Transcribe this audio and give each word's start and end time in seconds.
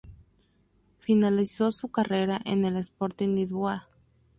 Finalizó 0.97 1.71
su 1.71 1.91
carrera 1.91 2.41
en 2.43 2.65
el 2.65 2.75
Sporting 2.77 3.35
Lisboa. 3.35 3.87